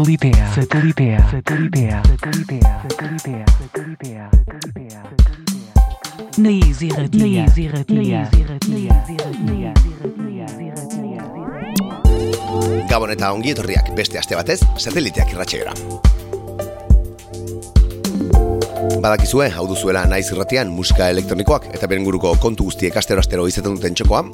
[0.00, 0.48] Satelitea.
[0.54, 1.30] Satelitea.
[1.30, 2.02] Satelitea.
[2.08, 2.82] Satelitea.
[2.88, 3.44] Satelitea.
[3.58, 4.30] Satelitea.
[4.32, 5.02] Satelitea.
[6.38, 7.18] Na Easy Radio.
[7.18, 8.02] Na Easy Radio.
[8.02, 9.74] Na.
[12.88, 15.76] Gabon eta ongi etorriak beste aste batez, sateliteak irratxeera.
[19.04, 24.00] Badakizue, hau duzuela naiz irratian musika elektronikoak eta beren guruko kontu guztiek astero-astero izaten duten
[24.00, 24.24] txokoa.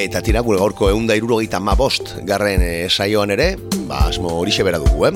[0.00, 3.50] Eta tira, gure gaurko eunda irurogeita ma bost garren eh, saioan ere,
[3.84, 5.12] ba, asmo horixe bera dugu, eh?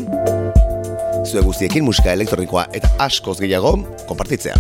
[1.25, 3.79] Zue guztiekin musika elektronikoa eta askoz gehiago,
[4.11, 4.59] konpartitzea.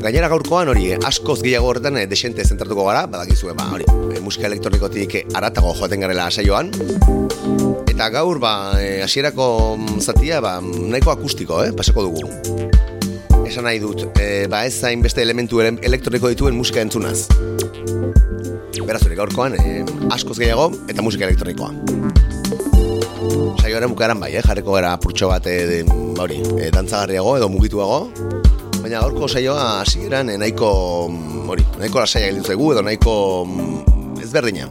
[0.00, 4.18] Gainera gaurkoan hori, eh, askoz gehiago horretan eh, desente zentratuko gara, badakizue, ba, hori, eh,
[4.24, 6.74] musika elektronikotik aratago joaten garela saioan.
[7.86, 12.69] Eta gaur, ba, eh, hasierako zatia, ba, nahiko akustiko, eh, pasako dugu.
[13.50, 17.26] Esan nahi dut, eh, ba, ez zain beste elementu ele- elektroniko dituen musika entzunaz.
[18.86, 19.84] Beraz, hori gaurkoan, eh,
[20.14, 21.72] askoz gehiago eta musika elektronikoa.
[23.60, 28.10] Saioaren bukaran bai, eh, jarriko gara purtxo bat, de, ba, hori, eh, dantzagarriago edo mugituago,
[28.80, 34.22] Baina gaurko saioa hasieran eh, nahiko mm, hori, nahiko lasaia gelditu zaigu edo nahiko mm,
[34.24, 34.70] ezberdina.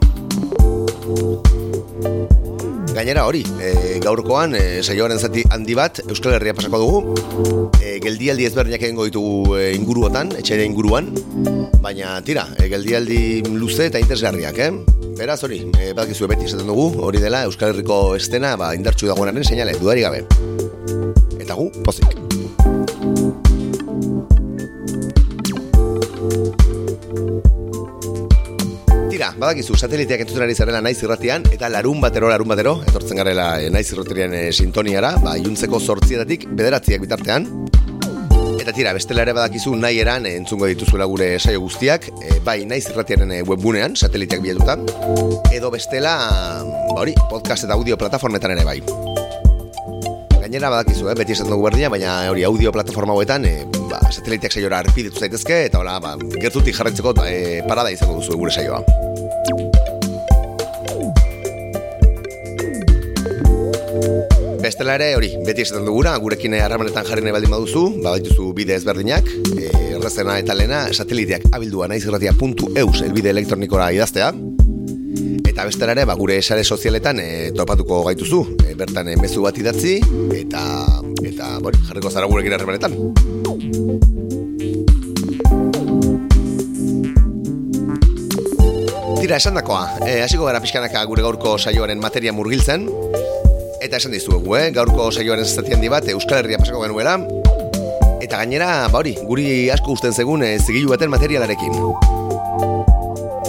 [2.99, 7.13] Gainera hori, e, gaurkoan e, saioaren zati handi bat Euskal Herria pasako dugu.
[7.79, 11.07] E, geldialdi ezberdinak egingo ditugu e, inguruotan, etxere inguruan.
[11.79, 13.21] Baina tira, e, geldialdi
[13.55, 14.71] luze eta interesgarriak, eh?
[15.15, 19.47] Beraz hori, e, badakizu beti esaten dugu, hori dela Euskal Herriko estena ba, indartsu dagoenaren
[19.47, 20.25] seinale, dudari gabe.
[21.39, 22.19] Eta gu, pozik.
[29.39, 33.69] Badakizu, sateliteak entzuten ari zarela naiz irratian, eta larun batero, larun batero, etortzen garela e,
[33.71, 37.47] naiz irratian e, sintoniara, ba, iuntzeko sortzietatik bederatziak bitartean.
[38.59, 42.59] Eta tira, bestela ere badakizu nahi eran e, entzungo dituzuela gure saio guztiak, e, bai
[42.67, 44.75] naiz irratiaren webgunean, sateliteak bilatuta,
[45.55, 46.17] edo bestela,
[46.91, 48.81] ba hori, podcast eta audio plataformetan ere bai.
[50.49, 54.57] Gainera badakizu, eh, beti esan dugu berdina, baina hori audio plataforma hauetan, e, ba, sateliteak
[54.57, 58.83] saiora arpiditu zaitezke, eta hola, ba, gertutik jarraitzeko e, parada izango duzu gure saioa.
[64.79, 69.25] Bestela ere, hori, beti esaten dugura, gurekin harremanetan jarri nahi baldin baduzu, badaituzu bide ezberdinak,
[69.51, 69.65] e,
[69.97, 74.29] errazena eta lehena, sateliteak abildua naizirratia.eus elbide elektronikora idaztea,
[75.51, 77.27] eta bestela ere, ba, gure sare sozialetan e,
[77.59, 79.97] topatuko gaituzu, e, bertan e, mezu bat idatzi,
[80.39, 80.63] eta,
[81.27, 82.95] eta bori, jarriko zara gurekin harremanetan.
[89.19, 92.87] Tira, esan dakoa, e, hasiko gara pixkanaka gure gaurko saioaren materia murgiltzen,
[93.79, 94.73] Eta esan dizuegu, eh?
[94.75, 97.13] gaurko saioaren zati handi bat Euskal Herria pasako genuela.
[98.19, 101.77] Eta gainera, ba hori, guri asko usten zegun e, zigilu baten materialarekin.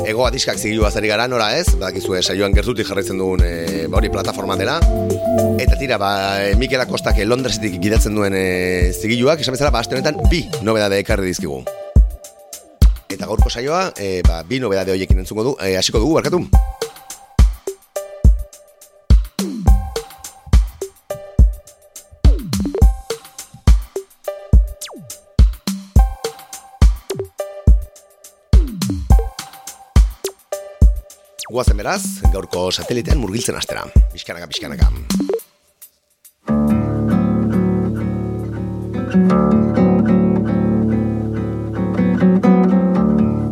[0.07, 1.67] Ego adiskak zigilu bazari gara nora ez?
[1.75, 4.79] Badakizue saioan gertutik jarraitzen dugun e, ba hori plataforma dela.
[5.59, 6.13] Eta tira, ba,
[6.47, 8.47] e, Mikel Akostak e, Londresetik gidatzen duen e,
[8.95, 11.65] zigiluak Esan bezala, ba, aste honetan bi nobedade ekarri dizkigu.
[13.11, 16.47] Eta gaurko saioa, e, ba, bi nobedade horiekin entzungo du, e, hasiko dugu, barkatu
[31.51, 33.83] Guazen beraz, gaurko satelitean murgiltzen astera.
[34.15, 34.87] Bizkanaka, bizkanaka.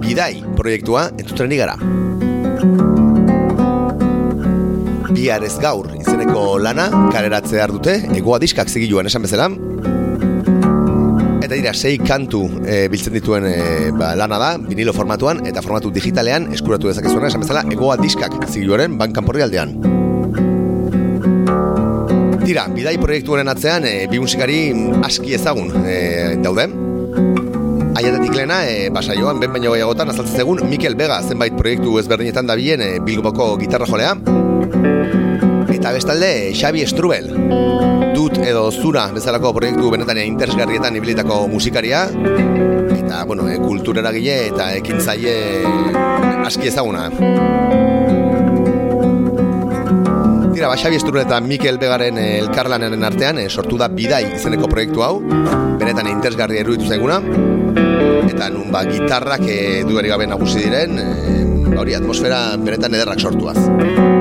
[0.04, 1.74] Bidai proiektua entzuten ari gara.
[5.10, 9.50] Bihar ez gaur izeneko lana kaleratzear dute egoa diskak zigiluan esan bezala.
[11.48, 13.52] Eta dira, sei kantu e, biltzen dituen e,
[13.96, 18.98] ba, lana da, vinilo formatuan eta formatu digitalean eskuratu dezakezuena, esan bezala, egoa diskak zigiluaren
[19.00, 19.72] bankan porri aldean.
[22.44, 24.58] Tira, bidai proiektu honen atzean, e, bi musikari
[25.08, 25.96] aski ezagun e,
[26.44, 26.68] daude.
[27.96, 32.84] Aiatetik lehena, e, basaioan, ben baino gehiagotan, azaltzen Mikel Vega zenbait proiektu ezberdinetan da bien
[32.84, 34.18] e, Bilboko gitarra jolea.
[35.72, 37.32] Eta bestalde, Xabi Strubel,
[38.14, 42.06] dut edo zura bezalako proiektu benetan interesgarrietan ibilitako musikaria
[42.98, 45.34] eta, bueno, e, kulturera gile eta ekintzaile
[46.44, 47.08] aski ezaguna.
[50.52, 54.68] Tira, ba, Xabi Strubel eta Mikel Begaren e, elkarlanaren artean e, sortu da Bidai izeneko
[54.68, 55.14] proiektu hau,
[55.78, 57.20] benetan interesgarria eruditu zaiguna,
[58.28, 59.58] eta nun ba, gitarrak e,
[59.88, 64.17] duari gabe nagusi diren, e, ba, hori atmosfera benetan ederrak sortuaz.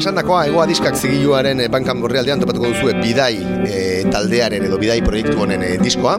[0.00, 3.34] Esan dakoa, egoa diskak zigiluaren e, bankan gorri aldean topatuko duzue bidai
[3.68, 6.14] e, taldearen edo bidai proiektu honen e, diskoa.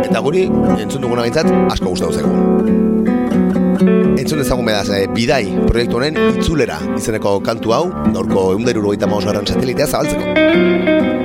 [0.00, 0.42] Eta guri,
[0.74, 2.34] entzun duguna behintzat, asko gustatu zaigu.
[4.18, 7.84] Entzun ezagun bedaz, e, bidai proiektu honen itzulera izeneko kantu hau,
[8.16, 11.15] gaurko eunderu rogeita maus satelitea zabaltzeko.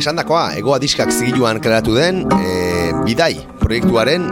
[0.00, 2.52] Esan dakoa, egoa diskak zigiluan kreatu den, e,
[3.04, 4.22] bidai proiektuaren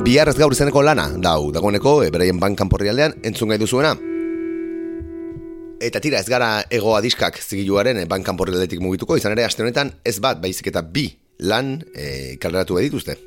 [0.00, 3.90] biharrez gaur izeneko lana, dau, dagoeneko, e, beraien bankan porri aldean, entzun gai duzuena.
[5.84, 9.60] Eta tira, ez gara egoa diskak zigiluaren e, bankan porri aldetik mugituko, izan ere, aste
[9.60, 11.10] honetan, ez bat, baizik eta bi
[11.44, 13.18] lan e, kaleratu edituzte.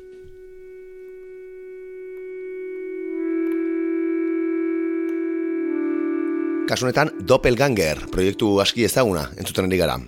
[6.66, 10.00] Kasunetan, Doppelganger proiektu aski ezaguna entzuten gara.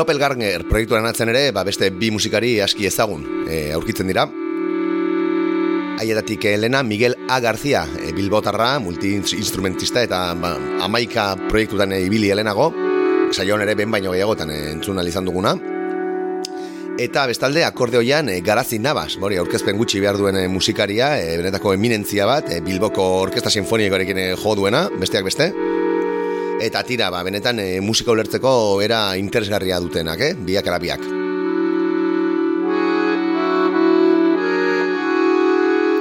[0.00, 4.22] Doppelganger proiektuaren atzen ere, ba beste bi musikari aski ezagun e, aurkitzen dira.
[6.00, 7.36] Aietatik Elena Miguel A.
[7.44, 10.54] García, e, Bilbotarra, multi-instrumentista eta ba,
[10.86, 12.70] amaika proiektutan ibili helenago,
[13.36, 15.52] saion ere ben baino gehiagotan entzun izan duguna.
[16.96, 22.24] Eta bestalde akordeoian e, Garazi Navas, mori aurkezpen gutxi behar duen musikaria, e, benetako eminentzia
[22.24, 25.52] bat, e, Bilboko Orkesta Sinfonikoarekin e, jo duena, besteak beste.
[26.60, 28.50] Eta tira, ba, benetan e, musika ulertzeko
[28.84, 30.34] era interesgarria dutenak, eh?
[30.36, 31.06] biak arabiak.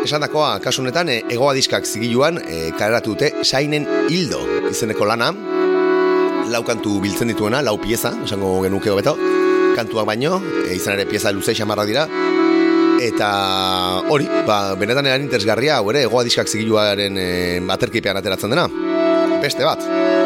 [0.03, 5.31] Esan dakoa, kasunetan, e, egoa diskak zigiluan e, kareratu dute Sainen Hildo izeneko lana,
[6.51, 9.15] lau kantu biltzen dituena, lau pieza, esango genuke beto,
[9.79, 12.03] kantuak baino, e, izan ere pieza luze xamarra dira,
[12.99, 13.31] eta
[14.11, 17.29] hori, ba, benetan eran interesgarria, hau ere, egoa diskak zigiluaren e,
[17.79, 18.67] aterkipean ateratzen dena.
[19.39, 20.18] Beste bat.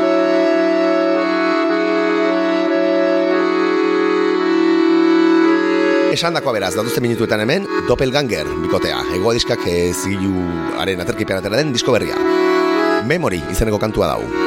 [6.13, 11.73] Esan dakoa beraz, datuzte minutuetan hemen, Doppelganger, bikotea, egoa diskak e, zigiluaren aterkipean atera den
[11.73, 12.21] disko berria.
[13.09, 14.42] Memory, izeneko kantua dau.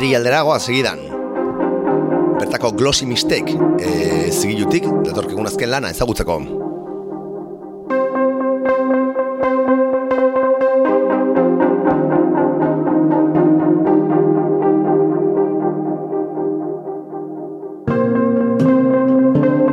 [0.00, 1.00] Madri alderagoa segidan.
[2.40, 3.52] Bertako Glossy Mistake
[3.84, 6.38] e, zigilutik, datorkigun azken lana ezagutzeko.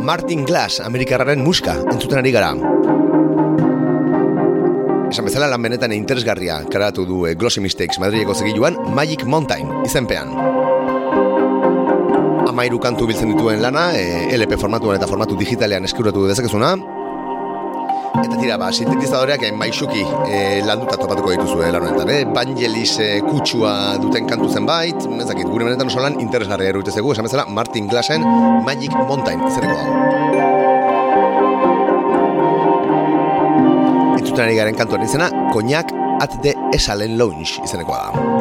[0.03, 2.51] Martin Glass, Amerikarraren muska, entzuten ari gara.
[5.07, 9.56] Esan bezala lan benetan interesgarria karatu du e, Glossy Mistakes Madrileko zigiluan Magic Mountain
[9.87, 10.35] izenpean.
[12.47, 16.75] Amairu kantu biltzen dituen lana, e, LP formatuan eta formatu digitalean eskuratu dezakezuna,
[18.17, 22.23] Eta tira, ba, sintetizadoreak maixuki e, landuta topatuko dituzu lan honetan, eh?
[22.33, 27.13] Vangelis e, kutsua duten kantu zenbait, ez dakit, gure benetan oso lan interesgarria erudite zegu,
[27.13, 28.25] esan bezala Martin Glassen
[28.65, 29.93] Magic Mountain, izaneko dago.
[34.17, 38.36] Entzuten ari garen kantuan izena, Cognac at the Esalen Lounge izaneko da.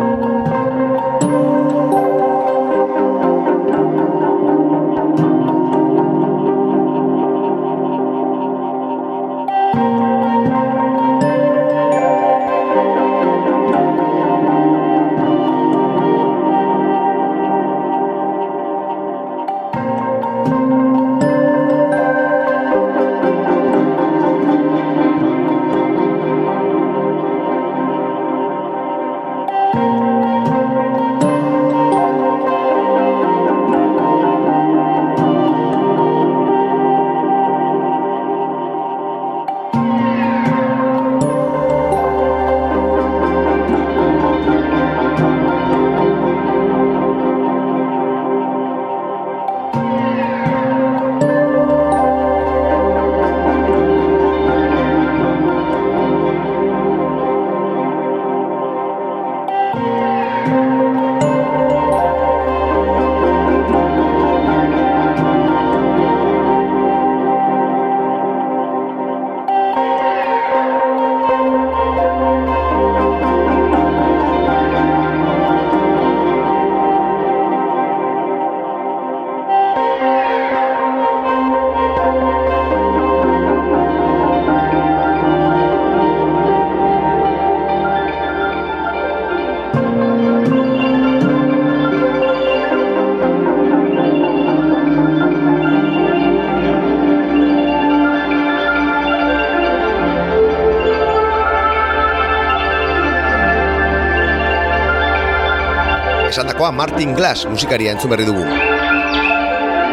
[106.73, 108.45] Martin Glass musikaria entzun berri dugu.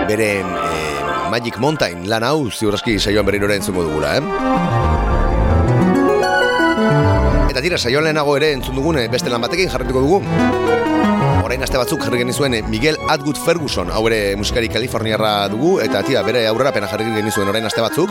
[0.07, 4.23] Bere eh, Magic Mountain lan hau ziurazki saioan berri nore entzungo dugula, eh?
[7.51, 10.21] Eta tira, saioan lehenago ere entzun dugune beste lan batekin jarretuko dugu.
[11.43, 16.23] Orain aste batzuk jarri genizuen Miguel Atwood Ferguson, hau ere musikari kaliforniarra dugu, eta tira,
[16.25, 18.09] bere aurrera pena jarri genizuen orain aste batzuk.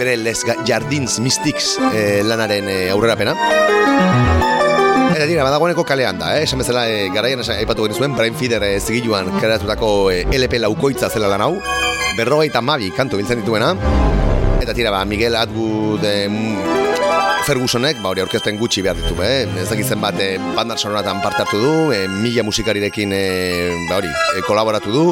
[0.00, 3.14] Bere Les Jardins Mystics eh, lanaren eh, aurrera
[5.14, 6.42] Eta dira, badagoeneko kalean da, eh?
[6.42, 11.06] esan bezala e, garaian esan aipatu genizuen, Brain Feeder e, zigiluan karatutako e, LP laukoitza
[11.06, 11.52] zela lan hau,
[12.18, 13.76] berrogeita mabi kantu biltzen dituena,
[14.58, 16.16] eta tira, ba, Miguel Atwood e,
[17.44, 19.44] Fergusonek, ba hori aurkezten gutxi behar ditu, eh?
[19.60, 23.24] ez dakitzen bat e, bandar sonoratan parte hartu du, e, mila musikarirekin e,
[23.90, 25.02] ba hori, e, kolaboratu du,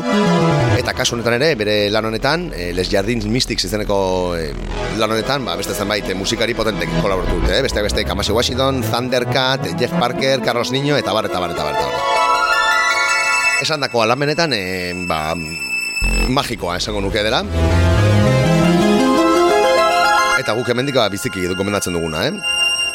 [0.79, 3.99] eta kasu honetan ere, bere lan honetan, e, Les Jardins Mystics izeneko
[4.39, 4.47] e,
[4.97, 7.61] lan honetan, ba, beste zenbait e, musikari potentek kolaboratu dute, eh?
[7.69, 11.77] beste beste Kamasi Washington, Thundercat, Jeff Parker, Carlos Niño, eta bar, eta bar, eta bar,
[11.77, 13.61] eta bar.
[13.61, 15.37] Esan dako, lan benetan, e, ba,
[16.33, 17.45] magikoa esango nuke dela,
[20.43, 22.33] Eta guk emendiko biziki dokumendatzen duguna, eh?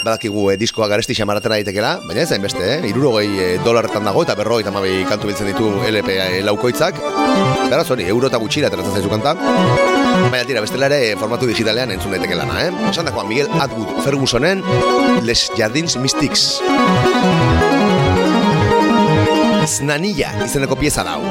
[0.03, 2.89] Badakigu eh, diskoa garesti xamaratera daitekela, baina ez beste, eh?
[2.89, 6.99] Iruro gehi eh, dolarretan dago eta berroi eta mabi kantu biltzen ditu LP eh, laukoitzak.
[7.71, 9.33] Beraz hori, euro eta gutxira ateratzen zaizu kanta.
[9.37, 12.91] Baina tira, bestela ere formatu digitalean entzun daiteke lana, eh?
[12.91, 14.65] Esan dakoa, Miguel Atwood Fergusonen
[15.23, 16.49] Les Jardins Mystics.
[19.71, 21.21] Znanilla izeneko pieza dau.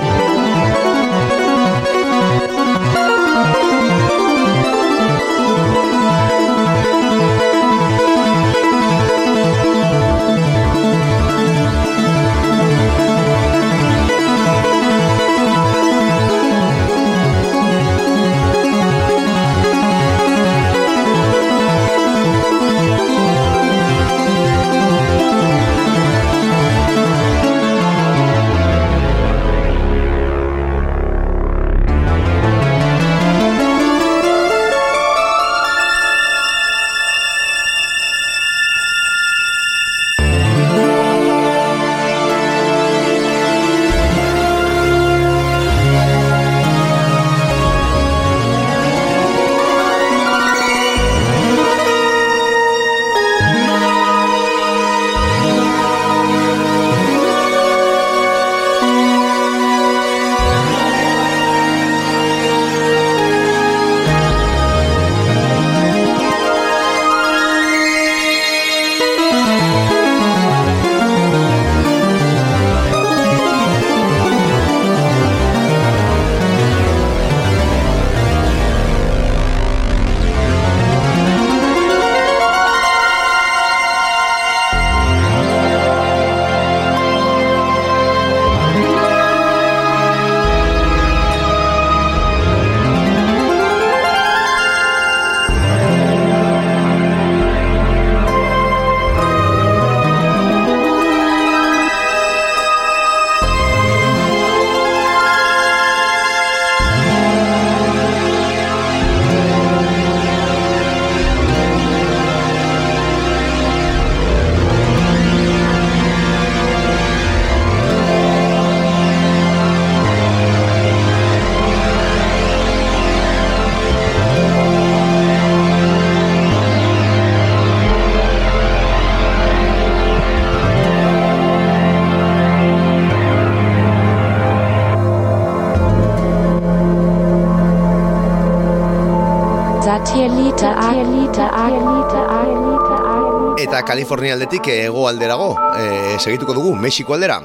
[143.86, 147.38] Kalifornia aldetik ego alderago, e, segituko dugu, Mexiko aldera.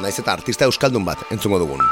[0.00, 1.82] Naiz eta artista euskaldun bat entzungo dugun.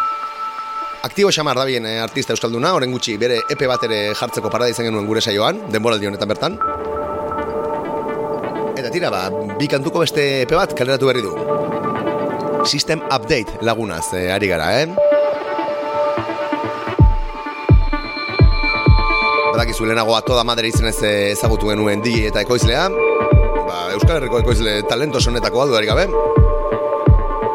[1.03, 4.73] Aktibo xamar da bien eh, artista euskalduna, oren gutxi bere epe bat ere jartzeko parada
[4.73, 6.57] izan genuen gure saioan, denboraldi honetan bertan.
[8.79, 11.35] Eta tira, ba, bi kantuko beste epe bat kaleratu berri du.
[12.67, 14.89] System Update lagunaz, eh, ari gara, eh?
[19.53, 23.08] Badakizu lehenago toda madre izenez eh, ezagutu genuen DJ eta ekoizlea.
[23.99, 26.05] Euskal Herriko ekoizle talento sonetakoa dudarik gabe.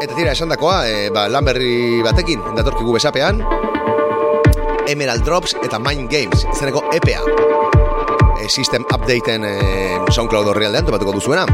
[0.04, 3.40] Eta tira, esan dakoa, e, ba, lan berri batekin, datorkigu besapean.
[4.92, 7.22] Emerald Drops eta Mind Games, izeneko EPA.
[8.36, 9.54] E, system Updateen e,
[10.12, 11.46] SoundCloud horri aldean, topatuko duzuena.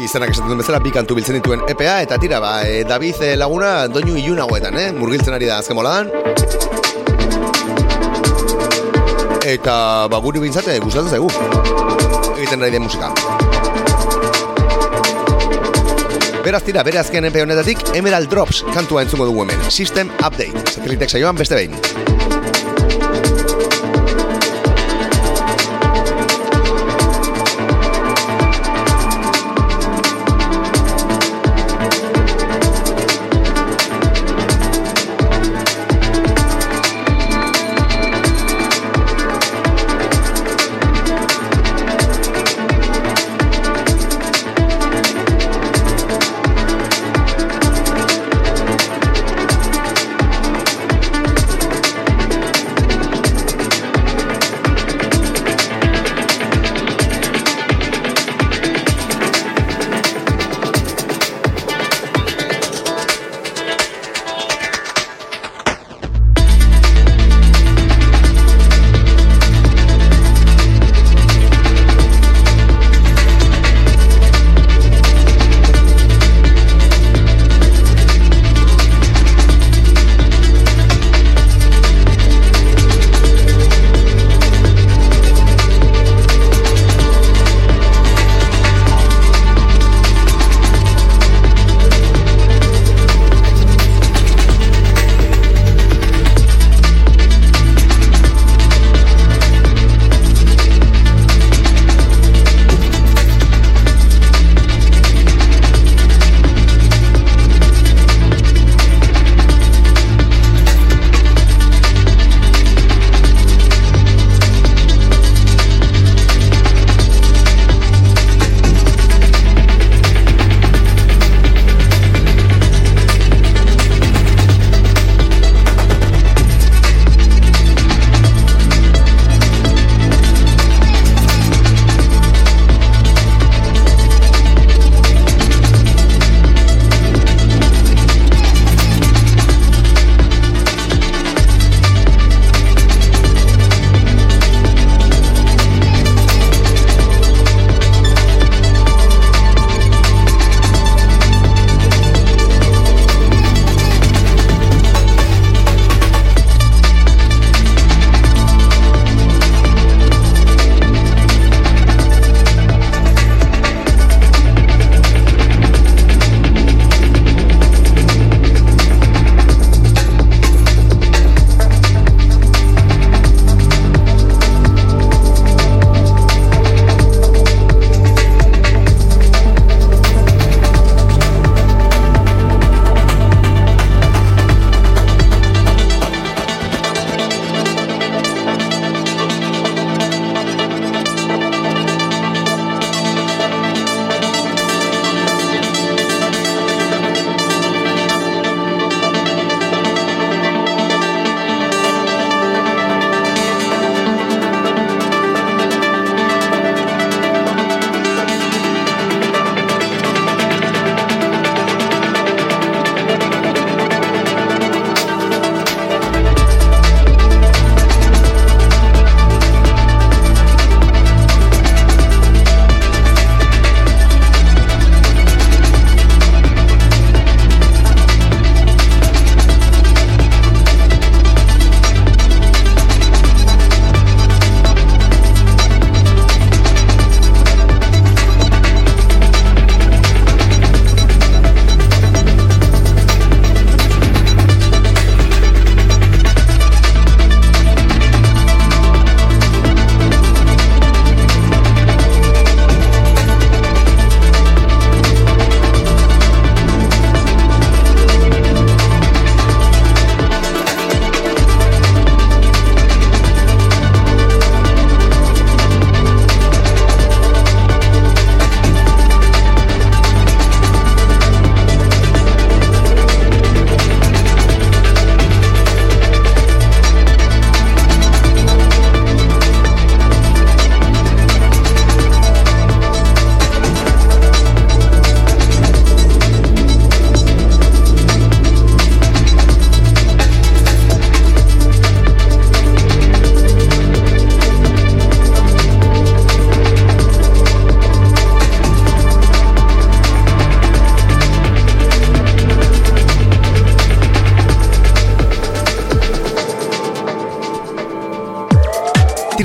[0.00, 3.74] Izenak esaten duen bezala, bi kantu biltzen dituen EPA, eta tira, ba, e, David laguna
[3.92, 4.88] doinu ilun hauetan, eh?
[4.96, 6.08] murgiltzen ari da azken moladan.
[9.44, 9.76] Eta,
[10.08, 12.15] ba, guri bintzate, gustatzen zaigu.
[12.36, 13.12] Egiten nahi den musika.
[16.44, 19.70] Beraz tira, bere azken enpe honetatik Emerald Drops kantua entzungo dugu hemen.
[19.70, 22.15] System Update, satelitek saioan beste behin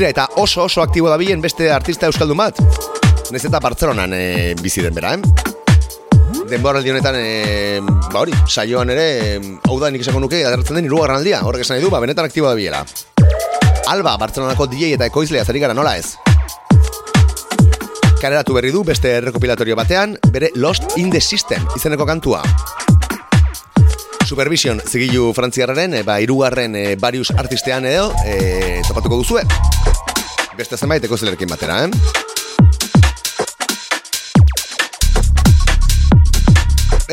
[0.01, 2.57] Tira eta oso oso aktibo da bilen beste artista euskaldun bat.
[3.29, 6.39] Nez eta Bartzelonan e, bizi den bera, eh?
[6.49, 9.05] Denbora aldi honetan, e, ba hori, saioan ere,
[9.69, 12.49] hau da nik esako nuke, adertzen den irugarran aldia, horrek esan edu, ba, benetan aktibo
[12.49, 12.81] da biela.
[13.93, 16.15] Alba, Bartzelonako DJ eta ekoizlea zari gara nola ez?
[18.17, 22.41] Kareratu berri du beste rekopilatorio batean, bere Lost in the System izeneko kantua.
[24.25, 29.45] Supervision zigilu frantziarraren, e, ba, irugarren e, barius artistean edo, e, topatuko duzue.
[30.61, 31.89] Beste zenbait ekoizlerekin batera, eh?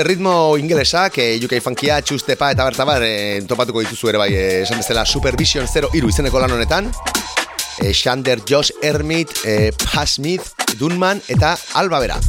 [0.05, 4.29] ritmo ingelesak, e, UK funkia, txustepa eta bertabar e, topatuko dituzu ere bai,
[4.67, 6.93] esan bezala Supervision 0 iru izeneko lan honetan.
[7.81, 12.21] E, Shander, Josh Hermit, e, Pa Smith, Dunman eta Alba Bera.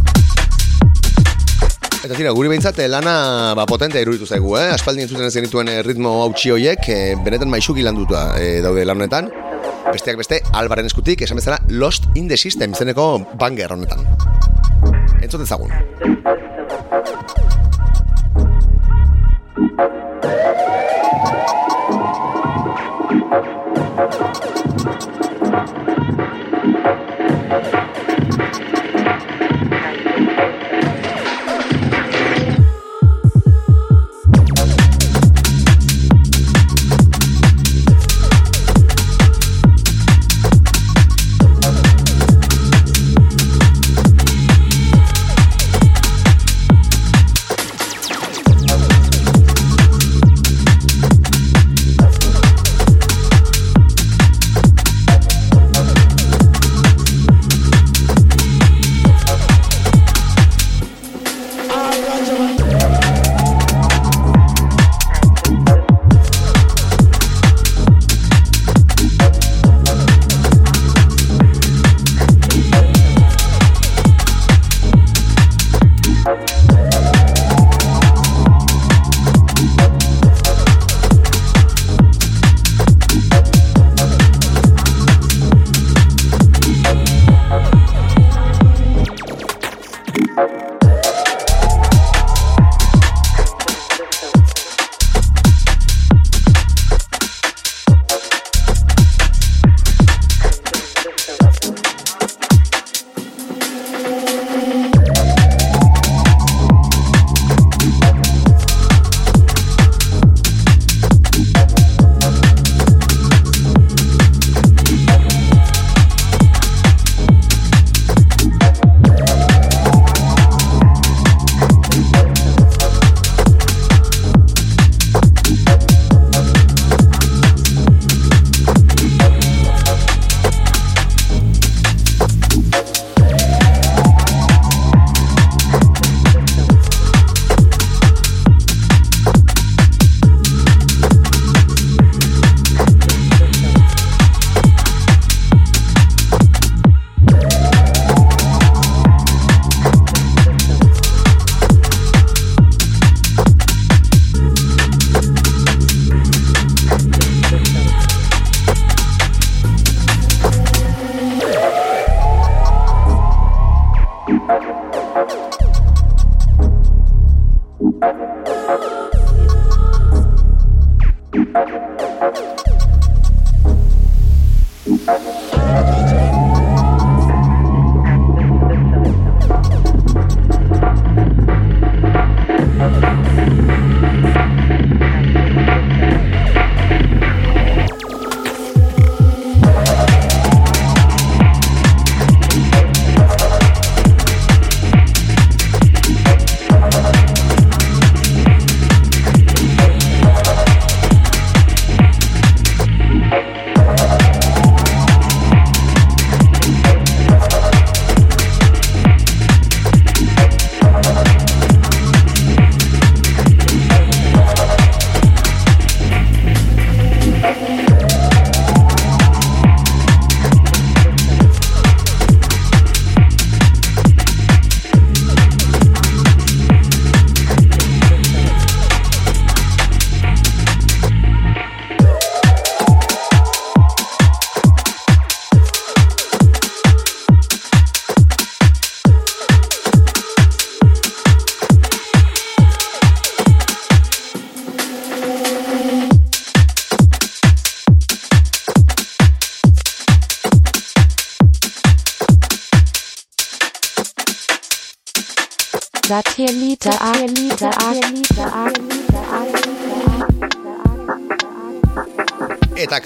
[1.99, 4.69] Eta tira, guri behintzat, lana ba, potente iruditu zaigu, eh?
[4.71, 9.03] Aspaldi entzuten ez genituen ritmo hau txioiek, e, benetan maixuki lan dutua e, daude lan
[9.03, 9.48] honetan.
[9.89, 13.07] Besteak beste, albaren eskutik, esan bezala Lost in the System izeneko
[13.41, 14.05] banger honetan.
[15.21, 15.73] Entzuten zagun.
[23.99, 24.55] Thank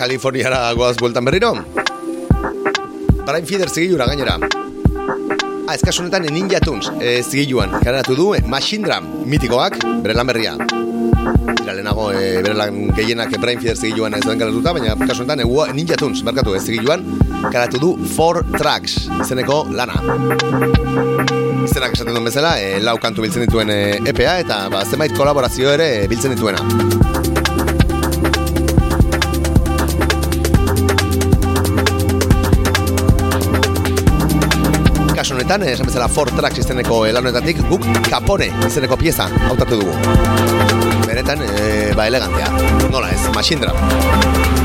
[0.04, 1.54] Kaliforniara goaz bueltan berriro.
[3.24, 4.36] Brian Fieder zigilura gainera.
[5.64, 7.72] Ah, ez kasu honetan Ninja Tunes e, zigiluan.
[7.80, 10.58] Karatu du, eh, Machine Drum, mitikoak, bere lan berria.
[10.60, 15.46] Zira, lehenago, e, bere lan gehienak Brian Fieder zigiluan ez den karatuta, baina kasu honetan
[15.46, 17.06] e, Ninja Tunes, markatu ez zigiluan,
[17.46, 19.96] karatu du Four Tracks, izeneko lana.
[21.64, 25.72] Izenak esaten duen bezala, e, lau kantu biltzen dituen e, EPA, eta ba, zenbait kolaborazio
[25.78, 27.33] ere e, biltzen dituena.
[35.54, 39.94] Honetan, esan bezala Four Tracks izeneko elanetatik, guk Capone izeneko pieza hautatu dugu.
[41.06, 42.50] Beretan, e, ba elegantea.
[42.90, 44.63] Nola ez, Machine Drum.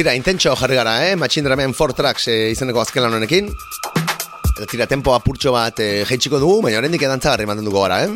[0.00, 1.14] Tira, intentxo jarri gara, eh?
[1.14, 3.50] Machine Drumen Four Tracks eh, izeneko azken lan honekin.
[3.52, 8.08] Eta tira, tempo apurtxo bat eh, dugu, baina horrendik edantzagarri mantenduko gara, eh?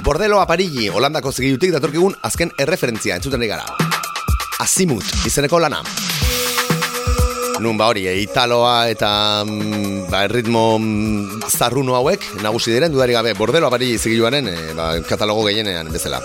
[0.00, 3.66] Bordelo Aparilli, Holandako zigilutik datorkigun azken erreferentzia entzuten gara.
[4.58, 5.82] Azimut, izeneko lana.
[7.60, 13.12] Nun ba hori, eh, italoa eta mm, ba, ritmo mm, zarruno hauek nagusi diren dudari
[13.12, 16.24] gabe Bordelo Aparilli zigiluaren eh, ba, katalogo gehienean bezala.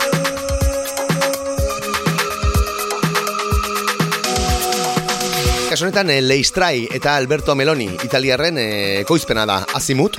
[5.82, 10.14] Kasu honetan, eh, Leistrai eta Alberto Meloni italiarren eh, koizpena da Azimut.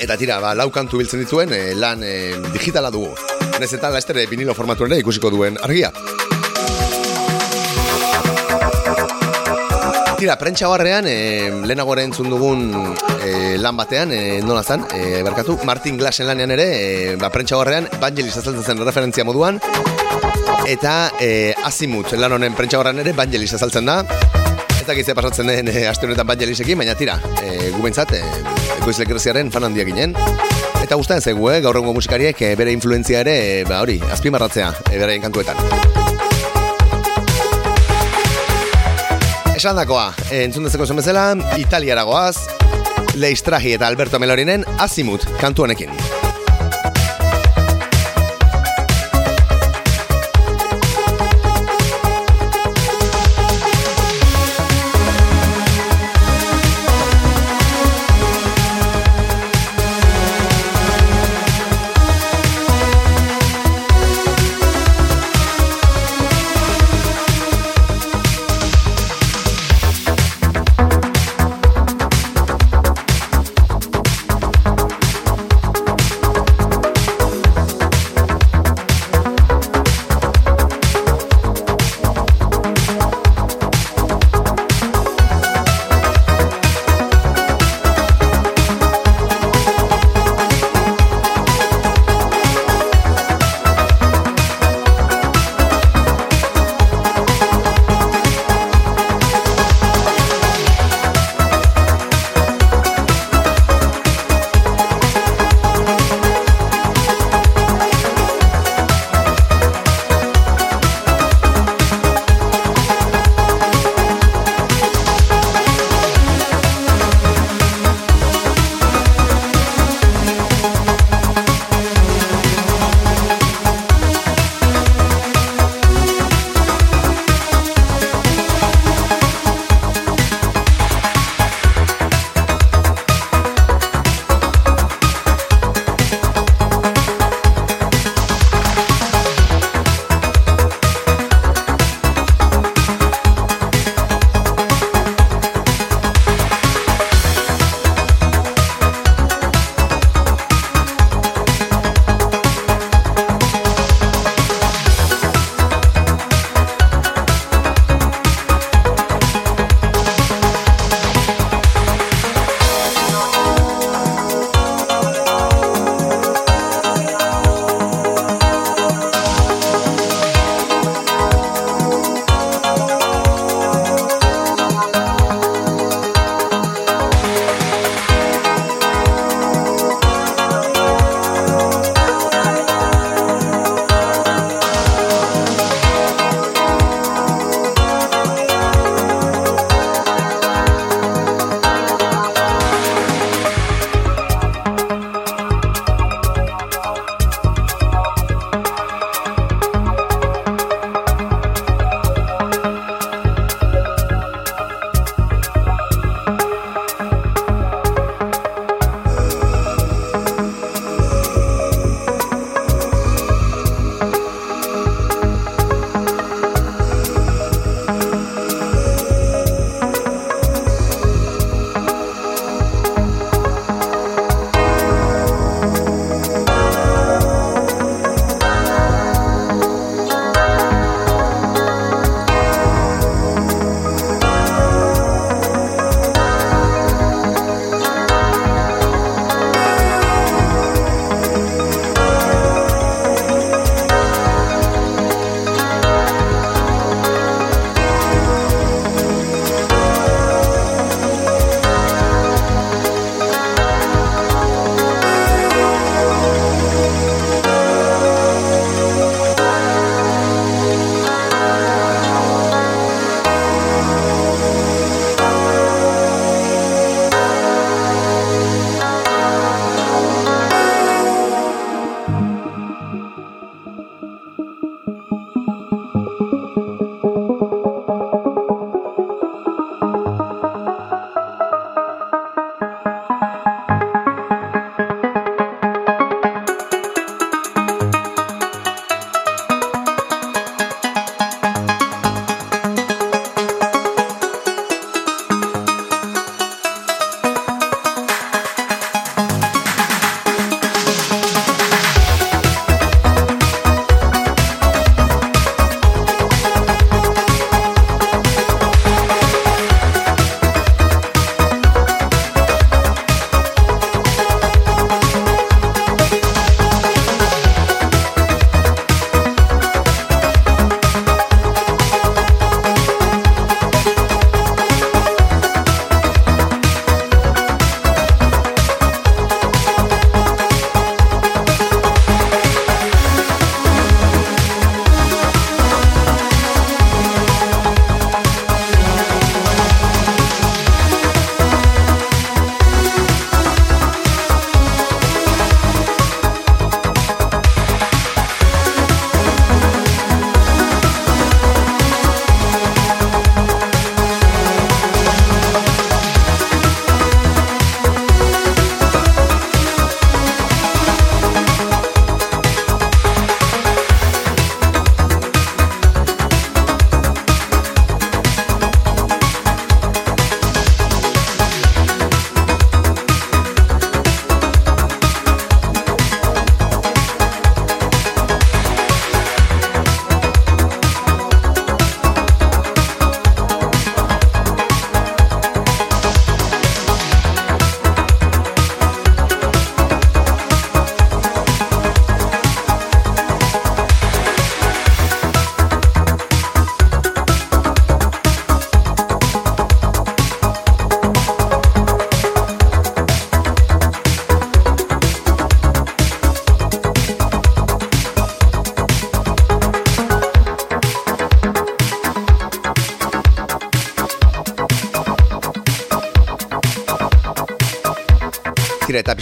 [0.00, 3.10] Eta tira, ba, lau kantu biltzen dituen eh, lan eh, digitala dugu.
[3.60, 5.92] Nez eta laester eh, vinilo formatu ere ikusiko duen argia.
[10.16, 12.70] Tira, prentsa barrean, e, lehenago ere entzun dugun
[13.18, 17.60] e, lan batean, e, nola zan, e, barkatu, Martin Glassen lanean ere, e, ba, prentsa
[17.60, 19.60] barrean, Vangelis azaltzen zen referentzia moduan,
[20.66, 24.02] eta e, Azimut lan honen prentsa ere, Vangelis azaltzen da,
[24.80, 28.22] ez dakit ze pasatzen den e, aste honetan Vangelisekin, baina tira, e, gu behintzat, e,
[28.80, 30.12] ekoizlek greziaren fan handia ginen,
[30.84, 34.68] eta guztien zegu, eh, gaur egungo musikariek e, bere influenzia ere, e, ba hori, azpimarratzea,
[34.90, 35.56] e, beraien kantuetan.
[39.54, 40.10] Esan dakoa,
[40.42, 41.30] entzun dezeko zen bezala,
[41.62, 42.36] Italiara goaz,
[43.16, 46.23] Leistrahi eta Alberto Melorinen Azimut kantu honekin.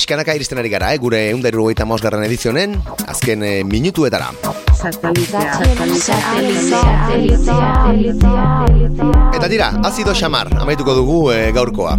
[0.02, 0.98] Pixkanaka iristen ari gara, eh?
[0.98, 2.74] gure eundairu goita mausgarren edizionen,
[3.06, 4.32] azken eh, minutuetara.
[9.30, 11.94] Eta tira, azido xamar, amaituko dugu eh, gaurkoa.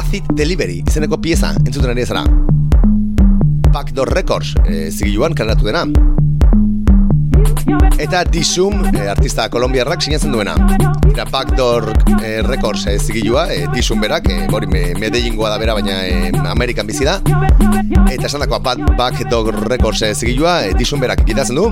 [0.00, 2.24] Acid Delivery, izeneko pieza, entzuten ari ezara.
[3.68, 5.84] Backdoor Records, eh, zigiluan karatu dena.
[7.98, 10.54] Eta Disum, eh, artista kolombiarrak sinatzen duena.
[11.08, 11.88] Eta Backdoor
[12.22, 16.30] eh, Records eh, zigilua, eh, Disum berak, eh, bori me, Medellingoa da bera, baina eh,
[16.50, 17.16] Amerikan bizi da.
[18.12, 21.70] Eta esan dakoa Backdoor Records eh, zigilua, eh, Disum berak gidatzen du.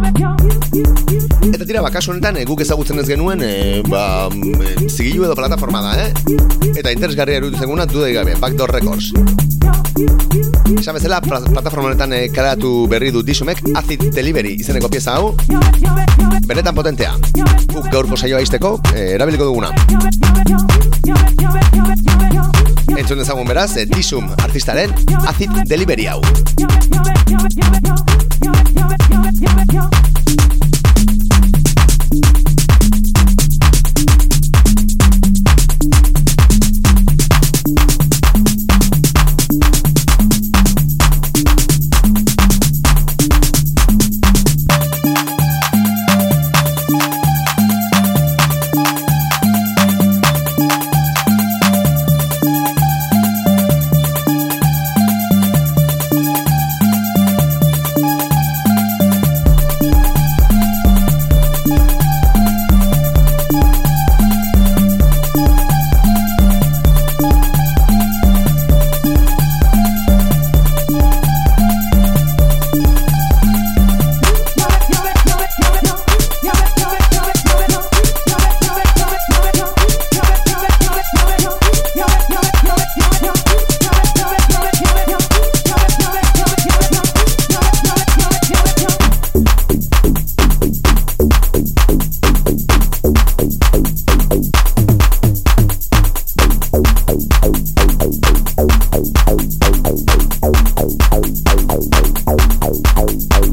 [1.52, 5.84] Eta tira, bakasu honetan, eh, guk ezagutzen ez genuen, eh, ba, mm, zigilu edo plataforma
[5.84, 6.12] da, eh?
[6.72, 9.12] Eta interesgarria eruditzen guna, du gabe, Backdoor Records.
[10.78, 15.34] Esan bezala, plataforma honetan eh, karatu berri du Disumek, Acid Delivery izeneko pieza hau.
[16.46, 17.14] Benetan potentea.
[17.72, 19.70] Guk gaurko saioa izteko, eh, erabiliko duguna.
[22.96, 24.94] Entzun dezagun beraz, eh, Disum artistaren
[25.26, 26.20] Acid Delivery hau.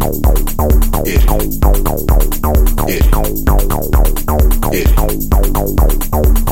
[0.02, 0.10] it,
[2.88, 3.06] it,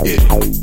[0.06, 0.59] it, it.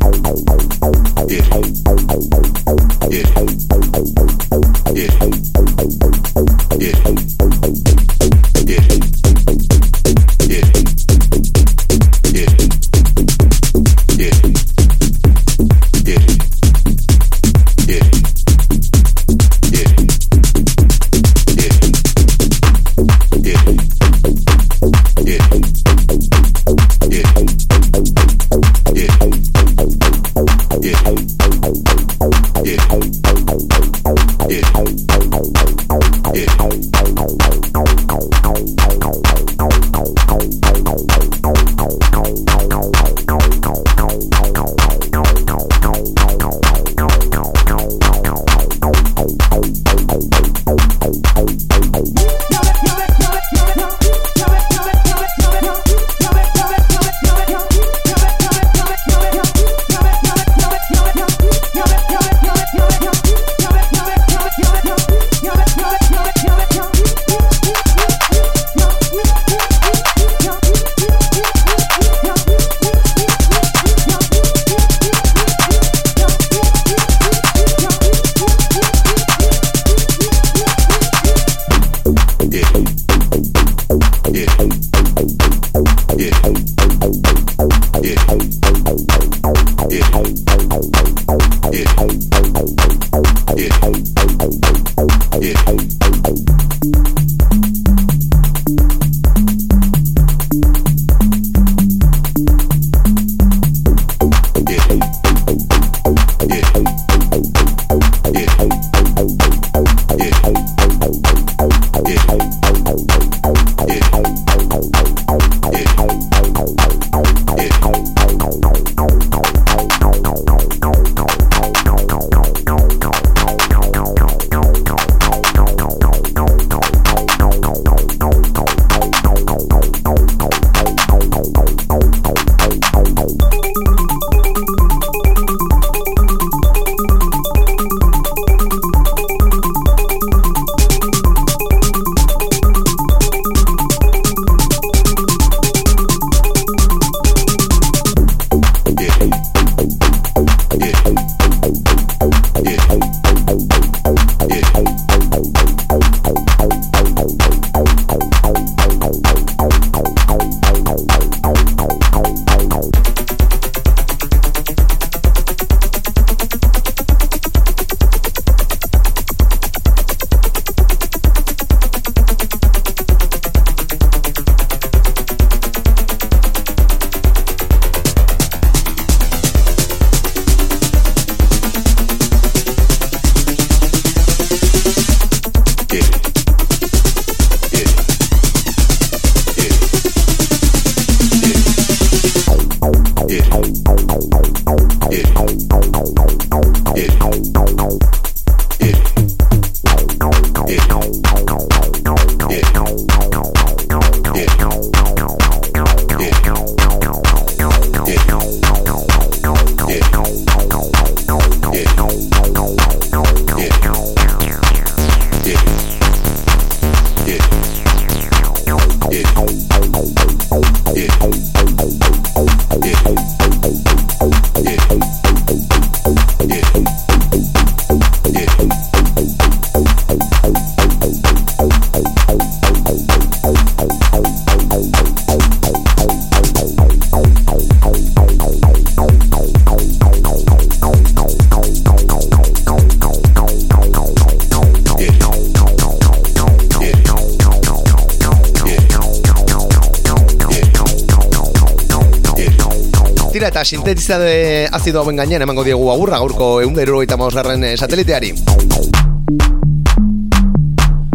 [253.66, 258.32] Sintetizade azido hauen gainean emango diegu agurra gaurko eundero eta garren sateliteari.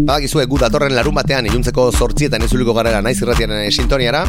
[0.01, 4.25] Badakizue gu datorren larun batean iluntzeko zortzietan izuliko garela naiz irratiaren sintoniara.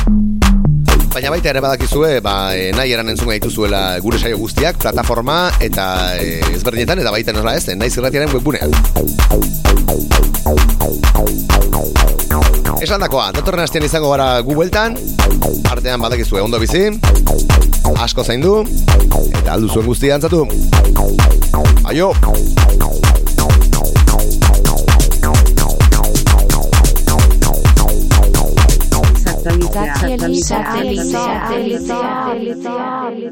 [1.13, 6.17] Baina baita ere badakizue, ba, e, nahi eran entzunga dituzuela gure saio guztiak, plataforma eta
[6.17, 8.71] e, ezberdinetan, eta baita nola ez, naiz irratiaren webgunean.
[12.83, 14.97] Esan dakoa, datorren hastian izango gara gu bueltan,
[15.75, 16.87] artean badakizue ondo bizi,
[18.03, 18.65] asko zaindu,
[19.39, 20.47] eta aldu zuen guztia antzatu.
[21.85, 22.13] Aio!
[29.23, 30.43] Satellite.
[30.43, 31.05] Satellite.
[31.11, 31.87] Satellite.
[31.87, 33.32] Satellite.